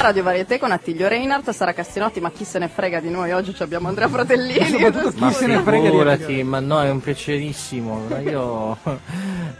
[0.00, 3.32] Radio Varieté con Attilio Reinhardt, Sara Castinotti, ma chi se ne frega di noi?
[3.32, 4.64] Oggi ci abbiamo Andrea Fratellini.
[4.70, 8.06] Soprattutto chi Ma se ne frega di figurati, ma no, è un piacerissimo.
[8.08, 8.78] ma Io,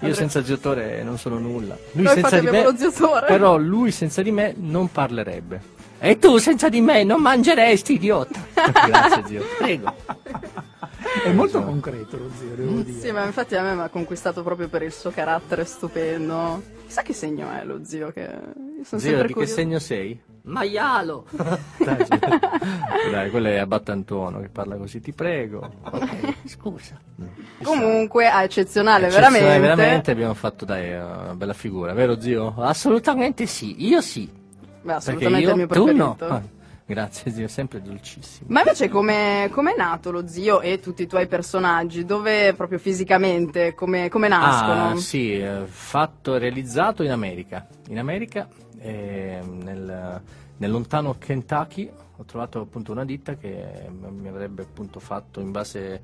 [0.00, 1.76] io senza Giotore non sono nulla.
[1.92, 3.26] Lui Noi senza di me, abbiamo lo Ziotore.
[3.26, 5.60] però lui senza di me non parlerebbe.
[5.98, 8.38] E tu senza di me non mangeresti, idiota.
[8.54, 9.44] Grazie zio.
[9.58, 9.92] Prego.
[11.24, 13.00] È molto concreto lo zio, devo dire.
[13.00, 16.62] Sì, ma infatti a me mi ha conquistato proprio per il suo carattere stupendo.
[16.86, 18.20] Chissà che segno è lo zio che...
[18.78, 19.54] Io sono Zio, di che curiosa.
[19.54, 20.18] segno sei?
[20.48, 21.24] Maialo.
[21.30, 22.06] Dai.
[23.10, 25.70] Dai, quello è Abbattantuono che parla così, ti prego.
[25.82, 26.98] Ok, scusa.
[27.62, 29.60] Comunque, a eccezionale, Eccezionale, veramente.
[29.60, 32.54] veramente abbiamo fatto dai una bella figura, vero zio?
[32.58, 34.28] Assolutamente sì, io sì.
[34.82, 36.14] Beh, assolutamente io, il mio tu no.
[36.14, 36.26] preferito.
[36.26, 36.42] Ah,
[36.88, 38.46] grazie zio, sempre dolcissimo.
[38.50, 42.06] Ma invece come è nato lo zio e tutti i tuoi personaggi?
[42.06, 44.90] Dove proprio fisicamente, come, come nascono?
[44.90, 47.66] Ah, sì, eh, fatto e realizzato in America.
[47.88, 48.48] In America,
[48.78, 50.22] eh, nel,
[50.56, 56.00] nel lontano Kentucky, ho trovato appunto una ditta che mi avrebbe appunto fatto in base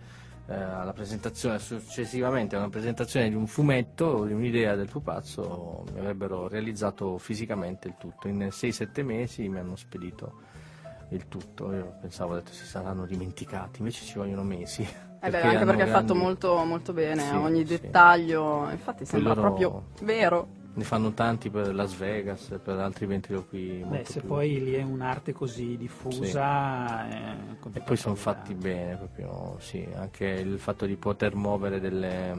[0.46, 6.00] eh, alla presentazione, successivamente a una presentazione di un fumetto, di un'idea del pupazzo, mi
[6.00, 8.28] avrebbero realizzato fisicamente il tutto.
[8.28, 10.43] In 6-7 mesi mi hanno spedito
[11.14, 11.72] il tutto.
[11.72, 14.83] Io pensavo, ho detto, si saranno dimenticati, invece ci vogliono mesi.
[15.20, 17.79] Eh beh, anche perché è fatto grandi- molto, molto bene, Sì, ogni sì.
[17.79, 20.62] dettaglio, infatti sembra loro- proprio vero.
[20.77, 24.83] Ne fanno tanti per Las Vegas, per altri ventriloqui Beh, se più- poi lì è
[24.83, 27.09] un'arte così diffusa...
[27.09, 31.79] eh, con E poi sono fatti bene, proprio, sì, anche il fatto di poter muovere
[31.79, 32.35] delle,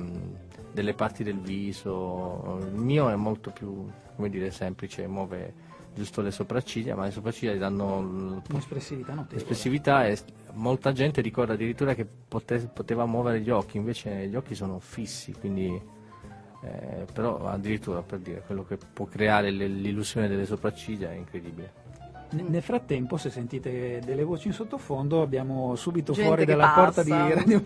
[0.73, 2.59] delle parti del viso.
[2.61, 5.53] Il mio è molto più, come dire, semplice, muove
[5.95, 9.37] giusto le sopracciglia, ma le sopracciglia gli danno l- Un'espressività notevole.
[9.37, 10.17] espressività e
[10.53, 15.31] molta gente ricorda addirittura che pote- poteva muovere gli occhi, invece gli occhi sono fissi,
[15.33, 15.93] quindi
[16.63, 21.83] eh, però addirittura per dire quello che può creare le- l'illusione delle sopracciglia è incredibile.
[22.31, 27.11] Nel frattempo, se sentite delle voci in sottofondo, abbiamo subito Gente fuori dalla porta di
[27.11, 27.33] passa.
[27.35, 27.61] Radio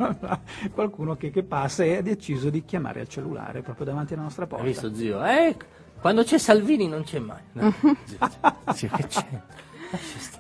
[0.74, 4.46] qualcuno che, che passa e ha deciso di chiamare al cellulare proprio davanti alla nostra
[4.46, 4.64] porta.
[4.66, 5.24] Hai visto zio?
[5.26, 5.56] Eh,
[6.00, 7.42] quando c'è Salvini non c'è mai.
[7.54, 7.74] No,
[8.74, 9.26] zio, che c'è?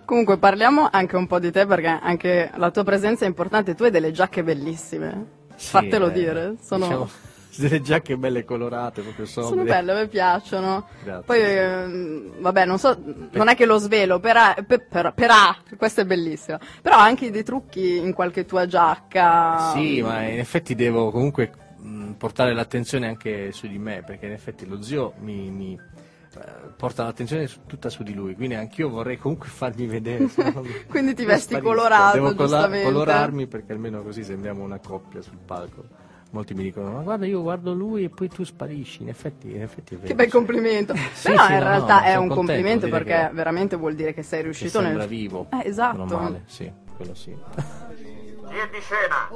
[0.06, 3.84] Comunque parliamo anche un po' di te perché anche la tua presenza è importante, tu
[3.84, 5.38] hai delle giacche bellissime.
[5.56, 7.10] Sì, Fatelo eh, dire, sono, diciamo,
[7.58, 9.50] delle giacche belle colorate, proprio sobre.
[9.50, 10.88] sono belle, me piacciono.
[11.04, 11.24] Grazie.
[11.26, 12.98] Poi, ehm, vabbè, non so,
[13.32, 16.60] non è che lo svelo, però, per, per, per questa è bellissima.
[16.82, 19.72] Però anche dei trucchi in qualche tua giacca.
[19.74, 24.32] Sì, ma in effetti devo comunque mh, portare l'attenzione anche su di me, perché in
[24.34, 25.74] effetti lo zio mi, mi,
[26.38, 26.42] eh,
[26.78, 30.28] porta l'attenzione su- tutta su di lui, quindi anch'io vorrei comunque farmi vedere.
[30.88, 31.68] Quindi ti vesti sparisco.
[31.74, 36.08] colorato, Devo cola- colorarmi perché almeno così sembriamo una coppia sul palco.
[36.32, 39.64] Molti mi dicono, ma guarda io guardo lui e poi tu sparisci, in effetti, in
[39.64, 40.08] effetti è vero.
[40.10, 40.94] Che bel complimento.
[41.12, 44.14] Sì, Però sì, in no, realtà no, è un complimento perché che- veramente vuol dire
[44.14, 45.08] che sei Che riuscito sembra nel...
[45.08, 45.48] vivo.
[45.50, 46.06] Eh, esatto.
[46.06, 47.36] Male, sì, quello sì.
[48.60, 49.30] È di scena?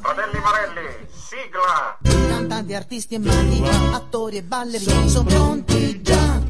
[0.00, 1.98] Fratelli Marelli, sigla!
[2.02, 6.40] Cantanti, artisti e maghi, attori e ballerini sono pronti già.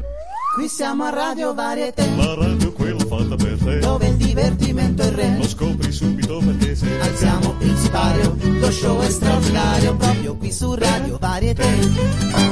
[0.53, 2.07] Qui siamo a Radio Varieté,
[3.35, 5.37] Fatta per te dove il divertimento è re.
[5.37, 10.73] Lo scopri subito perché sei Alziamo il sipario, lo show è straordinario, proprio qui su
[10.73, 11.63] Radio Varieté.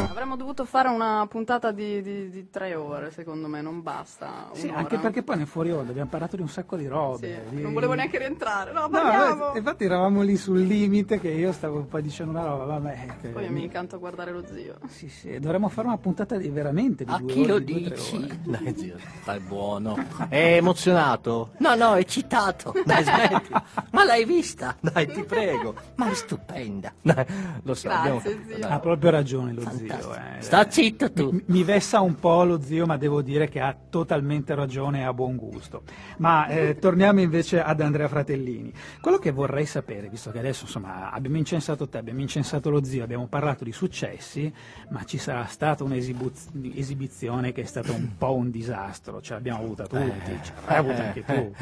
[0.09, 4.49] Avremmo dovuto fare una puntata di, di- di tre ore, secondo me, non basta.
[4.53, 4.79] Sì, un'ora.
[4.79, 7.43] anche perché poi nel fuori onda abbiamo parlato di un sacco di robe.
[7.49, 8.71] Sì, di- non volevo neanche rientrare.
[8.71, 9.53] No, No, parliamo!
[9.53, 13.05] eh, infatti eravamo lì sul limite che io stavo poi dicendo una roba, vabbè.
[13.21, 14.75] che Poi mi- incanto a guardare lo zio.
[14.87, 17.73] Sì, sì, dovremmo fare una puntata di, veramente di A due chi ore, lo di
[17.73, 18.15] due, tre dici?
[18.15, 18.39] ore.
[18.43, 19.95] Dai zio, stai buono.
[20.29, 21.51] È emozionato.
[21.59, 22.73] No, no, è citato.
[22.85, 23.51] Dai, smetti.
[23.91, 24.75] Ma l'hai vista?
[24.79, 25.75] Dai, ti prego.
[25.95, 26.91] Ma è stupenda.
[27.01, 27.25] Dai,
[27.63, 28.73] lo adesso Grazie, abbiamo.
[28.73, 30.13] Ha proprio ragione lo zio.
[30.15, 30.41] eh.
[30.41, 31.31] Sta zitto tu.
[31.31, 35.03] Mi, mi vessa un po' lo zio, ma devo dire che ha totalmente ragione e
[35.03, 35.83] ha buon gusto.
[36.17, 38.73] Ma eh, torniamo invece ad Andrea Fratellini.
[38.99, 43.03] Quello che vorrei sapere, visto che adesso insomma abbiamo incensato te, abbiamo incensato lo zio,
[43.03, 44.51] abbiamo parlato di successi,
[44.89, 49.85] ma ci sarà stata un'esibizione che è stata un po' un disastro, ce l'abbiamo avuta
[49.85, 51.53] tutti, ce l'hai avuta anche tu.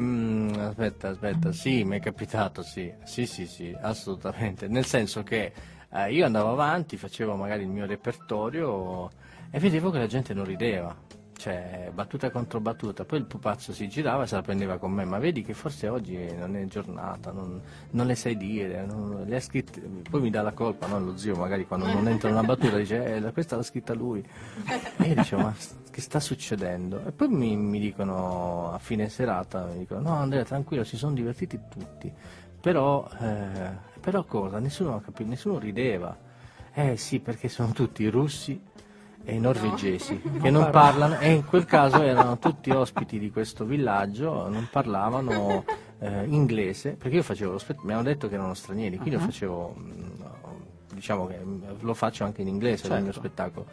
[0.00, 4.66] Mm, aspetta, aspetta, sì, mi è capitato, sì, sì, sì, sì, assolutamente.
[4.66, 5.52] Nel senso che
[5.90, 9.08] eh, io andavo avanti, facevo magari il mio repertorio
[9.50, 10.96] e vedevo che la gente non rideva.
[11.36, 15.04] Cioè, battuta contro battuta, poi il pupazzo si girava e se la prendeva con me,
[15.04, 19.40] ma vedi che forse oggi non è giornata, non, non le sai dire, non- le
[19.40, 21.00] scritte, poi mi dà la colpa, no?
[21.00, 24.24] Lo zio magari quando non entra una battuta dice, eh, questa l'ha scritta lui.
[24.98, 25.54] E io dicevo, ma
[25.90, 27.04] che sta succedendo?
[27.04, 31.14] E poi mi, mi dicono a fine serata, mi dicono, no Andrea tranquillo, si sono
[31.14, 32.10] divertiti tutti,
[32.60, 33.70] però, eh,
[34.00, 34.58] però cosa?
[34.60, 36.16] Nessuno, capi- nessuno rideva.
[36.72, 38.60] Eh sì, perché sono tutti russi
[39.24, 43.64] e i norvegesi che non parlano e in quel caso erano tutti ospiti di questo
[43.64, 45.64] villaggio, non parlavano
[46.00, 49.22] eh, inglese, perché io facevo lo spettacolo, mi hanno detto che erano stranieri, quindi io
[49.22, 49.24] Ah.
[49.26, 50.10] facevo, mm,
[50.92, 53.18] diciamo che mm, lo faccio anche in inglese il mio Certo.
[53.20, 53.66] spettacolo.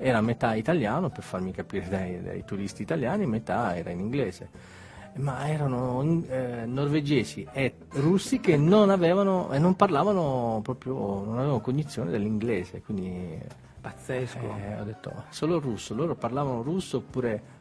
[0.00, 4.76] Era metà italiano per farmi capire dai, dai turisti italiani, metà era in inglese.
[5.14, 10.92] Ma erano eh, norvegesi e russi che non avevano e non parlavano proprio,
[11.24, 13.36] non avevano cognizione dell'inglese, quindi
[13.92, 14.38] Pazzesco.
[14.38, 17.56] eh, ho detto "Ma solo russo, loro parlavano russo oppure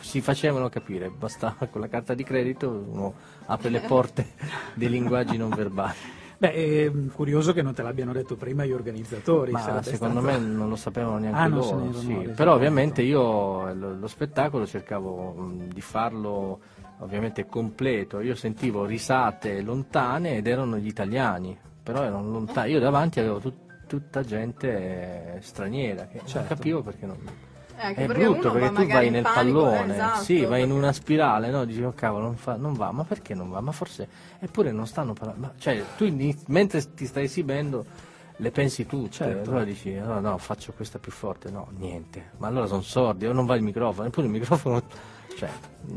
[0.00, 3.14] si facevano capire, basta con la carta di credito uno
[3.46, 4.26] apre le porte
[4.74, 5.94] dei linguaggi non verbali.
[6.40, 9.52] Beh, è curioso che non te l'abbiano detto prima gli organizzatori.
[9.52, 12.30] Ma secondo stato- me non lo sapevano neanche Ah, non loro, erano sì.
[12.34, 16.60] però ovviamente io lo, lo spettacolo cercavo mh, di farlo
[17.00, 23.20] ovviamente completo, io sentivo risate lontane ed erano gli italiani, però erano lontani, io davanti
[23.20, 26.54] avevo tut- tutta gente eh, straniera che non Certo.
[26.54, 27.16] capivo perché non...
[27.76, 30.22] Eh, anche È perché brutto uno perché va tu vai nel panico, eh, pallone, esatto,
[30.22, 31.64] sì, vai in una spirale, no?
[31.64, 33.60] Dici, oh cavolo, non, fa- non va, ma perché non va?
[33.60, 34.06] Ma forse,
[34.38, 37.84] eppure non stanno parlando, ma- cioè tu inizi- mentre ti stai esibendo
[38.36, 39.50] le pensi tutte, Certo.
[39.50, 43.32] allora dici, no, no, faccio questa più forte, no, niente, ma allora sono sordi, o
[43.32, 44.82] non va il microfono, eppure il microfono,
[45.40, 45.48] cioè,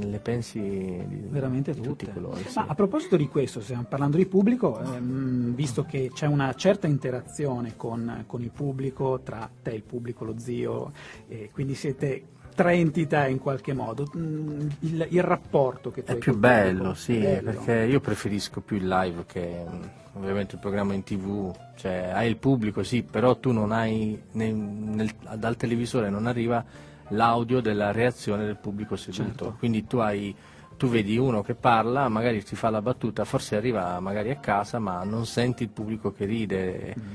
[0.08, 2.06] le pensi di, Veramente di tutte.
[2.06, 2.44] tutti i colori.
[2.48, 2.58] sì.
[2.60, 6.88] Ma a proposito di questo, stiamo parlando di pubblico, ehm, visto che c'è una certa
[6.88, 10.94] interazione con, con il pubblico, tra te, il pubblico, lo zio,
[11.28, 12.24] e quindi siete
[12.56, 16.94] tre entità in qualche modo, mm, il, il rapporto che tu È hai più bello,
[16.94, 17.50] sì, è bello.
[17.64, 19.82] perché io preferisco più il live che mm,
[20.14, 24.54] ovviamente il programma in tv, cioè hai il pubblico sì, però tu non hai, nel-
[24.56, 26.64] nel- dal televisore non arriva
[27.10, 29.56] l'audio della reazione del pubblico seduto, Certo.
[29.58, 30.36] quindi tu hai
[30.76, 34.80] tu vedi uno che parla, magari ti fa la battuta, forse arriva magari a casa,
[34.80, 37.12] ma non senti il pubblico che ride, Mm.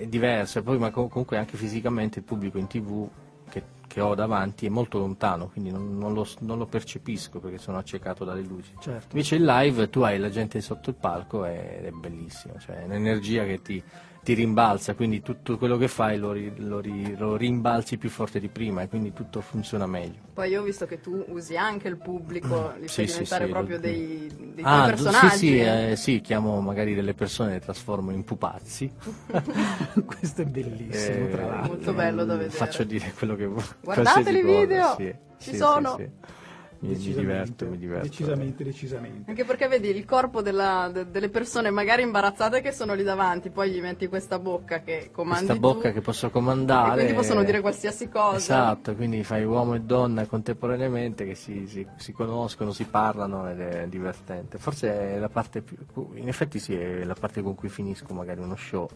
[0.00, 3.06] è diverso, e poi ma com- comunque anche fisicamente il pubblico in tv
[3.50, 7.58] che, che ho davanti è molto lontano, quindi non, non lo, non lo percepisco perché
[7.58, 8.72] sono accecato dalle luci.
[8.80, 9.08] Certo.
[9.10, 12.84] Invece il live tu hai la gente sotto il palco ed è bellissimo, cioè è
[12.86, 13.80] un'energia che ti,
[14.22, 18.38] ti rimbalza, quindi tutto quello che fai lo, ri- lo ri- lo rimbalzi più forte
[18.38, 20.20] di prima e quindi tutto funziona meglio.
[20.32, 23.44] Poi io ho visto che tu usi anche il pubblico, li fai Sì, sì, diventare
[23.46, 25.36] sì, proprio lo- dei, dei Ah, tuoi sì, personaggi.
[25.36, 28.92] sì, eh, sì, chiamo magari delle persone e le trasformo in pupazzi.
[30.06, 31.68] Questo è bellissimo, Eh, tra l'altro.
[31.72, 32.56] Molto bello da vedere.
[32.56, 33.64] Faccio dire quello che vuoi.
[33.82, 35.98] Guardate i cosa, video, sì, ci sì, sono.
[36.82, 38.08] Mi, mi diverto, mi diverto.
[38.08, 39.30] Decisamente, decisamente.
[39.30, 43.50] Anche perché vedi il corpo della- de- delle persone magari imbarazzate che sono lì davanti,
[43.50, 46.94] poi gli metti questa bocca che comandi Questa tu, bocca che posso e comandare.
[46.94, 48.36] quindi possono dire qualsiasi cosa.
[48.36, 53.60] Esatto, quindi fai uomo e donna contemporaneamente che si, si- si conoscono, si parlano ed
[53.60, 54.58] è divertente.
[54.58, 55.76] Forse è la parte più.
[56.14, 58.88] In effetti sì, è la parte con cui finisco magari uno show,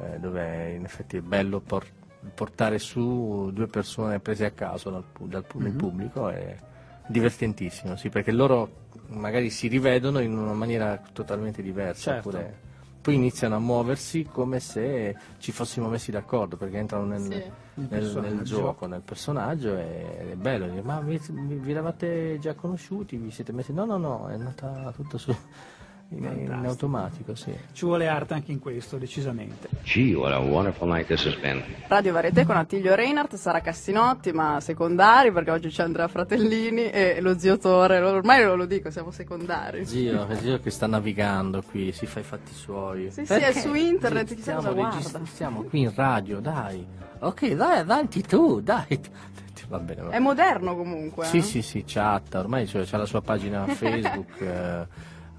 [0.00, 1.86] eh, dove in effetti è bello por-
[2.34, 5.76] portare su due persone prese a caso dal, dal nel Mhm.
[5.76, 6.56] pubblico è
[7.06, 12.12] divertentissimo, sì, perché loro magari si rivedono in una maniera totalmente diversa.
[12.12, 12.28] Certo.
[12.28, 12.70] oppure
[13.02, 17.42] poi iniziano a muoversi come se ci fossimo messi d'accordo perché entrano nel, Sì.
[17.74, 22.54] Nel nel- gioco, nel personaggio e- ed è bello ma vi, vi- vi eravate già
[22.54, 25.34] conosciuti, vi siete messi no no no è andata tutto su
[26.16, 26.68] in, in Fantastico.
[26.68, 27.52] automatico sì.
[27.72, 29.68] Ci vuole arte anche in questo, decisamente.
[29.82, 31.62] Gee, what a wonderful night this has been.
[31.88, 37.20] Radio Varieté con Attilio Reinhardt, Sara Cassinotti, ma secondari perché oggi c'è Andrea Fratellini e
[37.20, 39.84] lo zio Tore, ormai non lo dico, siamo secondari.
[39.86, 43.10] Zio, zio che sta navigando qui, si fa i fatti suoi.
[43.10, 45.20] Sì, sì, è su internet, Zio, chissà cosa guarda.
[45.24, 46.86] stiamo qui in radio, dai.
[47.20, 49.00] Ok, vai avanti tu, dai.
[49.68, 51.24] Va bene, va È moderno comunque.
[51.24, 51.42] Sì, eh?
[51.42, 54.86] sì, sì, chatta, ormai c'è, c'ha la sua pagina Facebook, eh,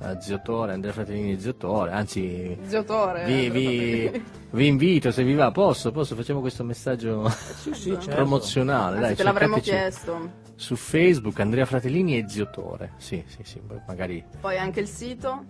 [0.04, 3.26] eh, Zio Tore, Andrea Fratellini Zio Tore, anzi Zio Tore.
[3.26, 8.10] vi, vi- vi invito se vi va, posso, posso, facciamo questo messaggio sì, certo.
[8.16, 10.42] promozionale, Anzi, dai, te l'avremmo chiesto.
[10.56, 14.24] Su Facebook Andrea Fratellini e Zio Tore, sì, sì, sì, magari...
[14.40, 15.46] Poi anche il sito.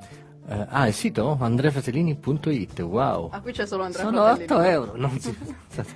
[0.47, 3.29] eh, ah, il sito andreafratellini.it, wow.
[3.31, 4.53] Ah, qui c'è solo Andrea Sono Fratellini.
[4.53, 4.91] 8 euro.
[4.95, 5.37] Non si-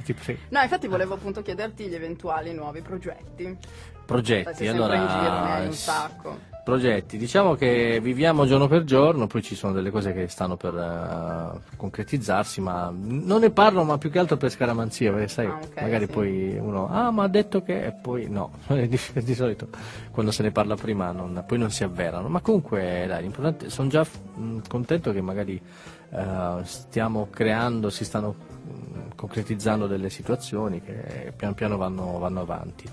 [0.04, 0.40] ti prego.
[0.50, 3.58] No, infatti volevo appunto chiederti gli eventuali nuovi progetti.
[4.06, 5.66] Progetti, sempre in giro, ne hai allora...
[5.66, 6.38] un sacco.
[6.68, 10.76] Progetti, diciamo che viviamo giorno per giorno, poi ci sono delle cose che stanno per
[10.76, 15.60] eh, concretizzarsi, ma non ne parlo, ma più che altro per scaramanzia, perché sai, Ah,
[15.64, 16.12] ok, magari sì.
[16.12, 19.70] poi uno, ah ma ha detto che, e poi no, di, di solito
[20.12, 23.88] quando se ne parla prima non- poi non si avverano, ma comunque dai, l'importante, sono
[23.88, 24.04] già
[24.36, 25.62] mh, contento che magari
[26.10, 32.84] eh, stiamo creando, si stanno mh, concretizzando delle situazioni che pian piano vanno, vanno avanti.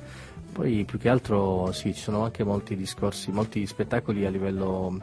[0.54, 4.98] Poi più che altro sì, ci sono anche molti discorsi, molti spettacoli a livello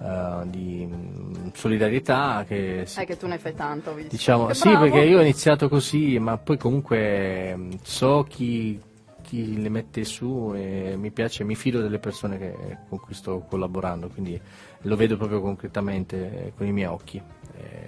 [0.00, 4.10] eh, di mh, solidarietà che È che tu ne fai tanto, visto.
[4.12, 4.84] diciamo Che sì bravo.
[4.84, 8.80] perché io ho iniziato così, ma poi comunque mh, so chi,
[9.22, 13.40] chi le mette su e mi piace, mi fido delle persone che- con cui sto
[13.48, 14.40] collaborando, quindi
[14.82, 17.20] lo vedo proprio concretamente eh, con i miei occhi.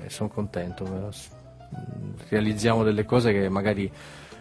[0.09, 1.09] sono contento, eh,
[1.77, 3.91] mh, realizziamo delle cose che magari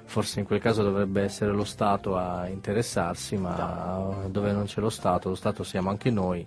[0.05, 4.89] forse in quel caso dovrebbe essere lo Stato a interessarsi, ma dove non c'è lo
[4.89, 6.45] Stato, lo Stato siamo anche noi.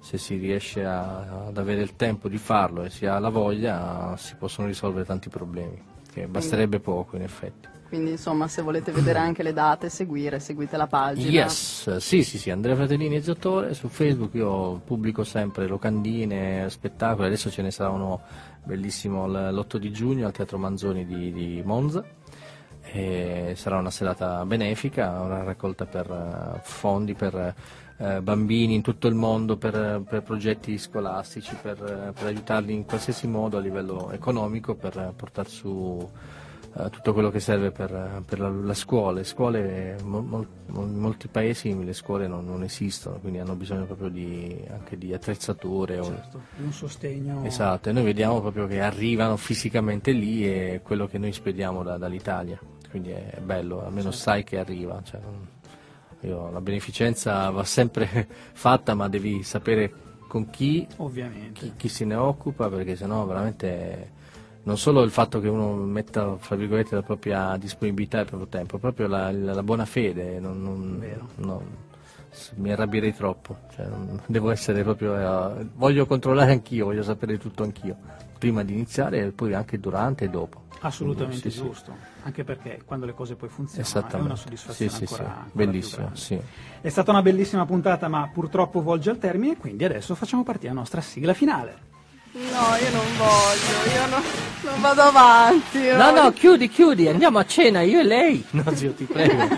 [0.00, 4.14] Se si riesce a- ad avere il tempo di farlo e si ha la voglia,
[4.16, 5.80] si possono risolvere tanti problemi,
[6.12, 7.66] che basterebbe poco in effetti.
[7.88, 11.30] Quindi insomma, se volete vedere anche le date, seguire, seguite la pagina.
[11.44, 17.26] Yes, sì, sì, sì, Andrea Fratellini e Zottore, su Facebook io pubblico sempre locandine, spettacoli,
[17.28, 18.20] adesso ce ne sarà uno
[18.62, 22.04] bellissimo l- l'8 di giugno al Teatro Manzoni di, di Monza,
[23.54, 27.54] sarà una serata benefica, una raccolta per eh, fondi per
[27.98, 32.84] eh, bambini in tutto il mondo, per, per progetti scolastici, per, eh, per aiutarli in
[32.84, 36.08] qualsiasi modo a livello economico, per portare su
[36.78, 39.18] eh, tutto quello che serve per, per la, la scuola.
[39.18, 43.54] Le scuole, mo- mol- mol- in molti paesi le scuole non, non esistono, quindi hanno
[43.54, 45.98] bisogno proprio di, anche di attrezzature.
[45.98, 47.44] o- Certo, un sostegno.
[47.44, 51.98] Esatto, e noi vediamo proprio che arrivano fisicamente lì e quello che noi spediamo da-
[51.98, 52.58] dall'Italia,
[52.90, 55.00] quindi è bello, almeno sai che arriva.
[55.04, 55.20] cioè,
[56.20, 59.92] io- la beneficenza va sempre fatta, ma devi sapere
[60.28, 60.86] con chi,
[61.52, 64.12] chi, chi se ne occupa, perché sennò veramente
[64.68, 68.48] non solo il fatto che uno metta fra virgolette la propria disponibilità e il proprio
[68.48, 71.02] tempo, proprio la, la- la buona fede, non- non-
[71.36, 71.86] non-
[72.56, 73.88] mi arrabbierei troppo, cioè,
[74.26, 75.16] devo essere proprio,
[75.58, 77.96] eh, voglio controllare anch'io, voglio sapere tutto anch'io,
[78.38, 80.64] prima di iniziare e poi anche durante e dopo.
[80.80, 81.66] Assolutamente Quindi, sì, sì.
[81.66, 84.26] giusto, anche perché quando le cose poi funzionano è Esattamente.
[84.26, 85.14] una soddisfazione Sì, sì, sì.
[85.14, 86.40] ancora, ancora sì.
[86.82, 90.78] È stata una bellissima puntata, ma purtroppo volge al termine, quindi adesso facciamo partire la
[90.78, 91.96] nostra sigla finale.
[92.32, 94.22] No, io non voglio, io no-
[94.70, 95.78] non vado avanti.
[95.88, 98.44] No, non- no, chiudi, chiudi, andiamo a cena, io e lei.
[98.52, 99.48] No, zio, ti prego.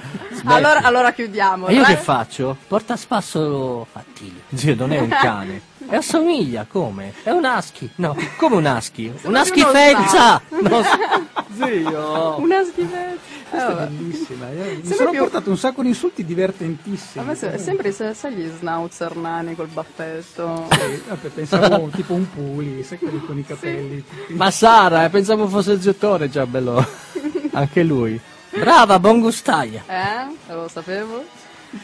[0.44, 1.66] Allora, allora chiudiamo.
[1.66, 2.56] E io che faccio?
[2.66, 4.40] Porta a spasso Attilio.
[4.54, 5.62] Zio, non è un cane.
[5.90, 7.12] E assomiglia, come?
[7.22, 7.90] È un husky.
[7.96, 9.12] No, come un husky?
[9.22, 10.40] Una schifezza!
[10.61, 10.83] No,
[11.56, 12.37] zio.
[12.38, 13.38] Una schifezza.
[13.51, 17.25] Questa Eh, è bellissima, eh, mi Sembra sono più- portato un sacco di insulti divertentissimi.
[17.25, 20.67] A me se- sembri se- sai gli schnauzer nani col baffetto.
[20.71, 24.05] Sì, vabbè, pensavo tipo un puli, sai quelli con i capelli.
[24.09, 26.87] tutti- Ma Sara, eh, pensavo fosse il Zottore, già bello.
[27.53, 28.19] Anche lui.
[28.51, 29.83] Brava, buon gustaia.
[29.87, 30.53] Eh?
[30.53, 31.25] Lo sapevo.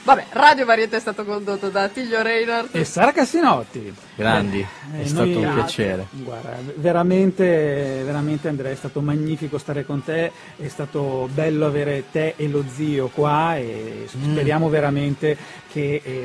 [0.02, 2.74] Vabbè, Radio Varietà è stato condotto da Tiglio Reinhardt.
[2.74, 3.94] E Sara Cassinotti.
[4.16, 6.06] Grandi, Beh, è eh, stato noi- un piacere.
[6.10, 12.34] Guarda, veramente, veramente Andrea, è stato magnifico stare con te, è stato bello avere te
[12.36, 14.32] e lo zio qua e Mm.
[14.32, 15.36] speriamo veramente
[15.72, 16.00] che...
[16.04, 16.24] eh,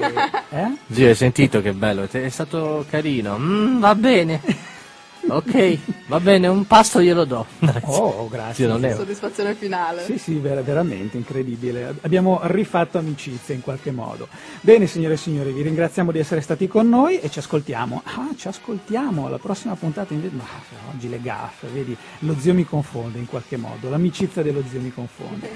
[0.49, 0.71] eh?
[0.91, 2.07] Zio, hai sentito che bello?
[2.09, 3.37] È stato carino.
[3.37, 4.41] Mm, va bene.
[5.27, 7.45] Ok, va bene, un pasto glielo do.
[7.83, 8.65] Oh, grazie.
[8.65, 8.93] Zio, non è...
[8.93, 10.03] Soddisfazione finale.
[10.03, 11.95] Sì, sì, ver- veramente incredibile.
[12.01, 14.27] Abbiamo rifatto amicizia in qualche modo.
[14.61, 18.01] Bene, signore e signori, vi ringraziamo di essere stati con noi e ci ascoltiamo.
[18.03, 20.13] Ah, ci ascoltiamo alla prossima puntata.
[20.13, 20.35] Invece...
[20.35, 20.43] Ma
[20.91, 24.91] oggi le gaffe, vedi, lo zio mi confonde in qualche modo, l'amicizia dello zio mi
[24.91, 25.49] confonde.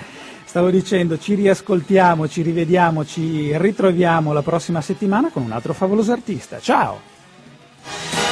[0.46, 6.12] Stavo dicendo, ci riascoltiamo, ci rivediamo, ci ritroviamo la prossima settimana con un altro favoloso
[6.12, 6.60] artista.
[6.60, 8.25] Ciao!